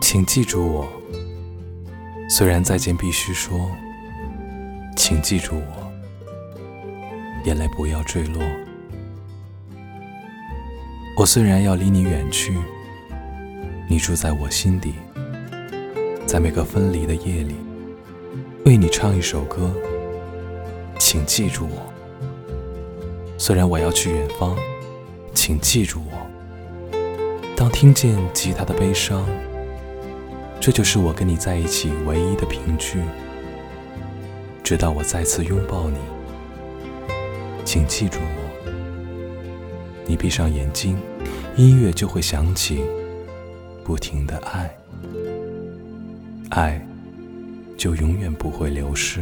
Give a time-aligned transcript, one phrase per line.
[0.00, 0.88] 请记住我。
[2.28, 3.70] 虽然再见必须说，
[4.96, 5.92] 请记住我。
[7.44, 8.42] 眼泪不要坠落。
[11.16, 12.56] 我虽然要离你远去，
[13.88, 14.94] 你住在我心底。
[16.26, 17.54] 在每个分离的夜里，
[18.66, 19.74] 为你唱一首歌。
[20.98, 21.92] 请记住我。
[23.38, 24.54] 虽然我要去远方，
[25.32, 26.27] 请记住我。
[27.58, 29.26] 当听见吉他的悲伤，
[30.60, 33.02] 这就是我跟你在一起唯一的凭据。
[34.62, 35.98] 直到我再次拥抱你，
[37.64, 38.70] 请记住我。
[40.06, 40.96] 你闭上眼睛，
[41.56, 42.80] 音乐就会响起，
[43.82, 44.70] 不停的爱，
[46.50, 46.86] 爱
[47.76, 49.20] 就永远不会流失。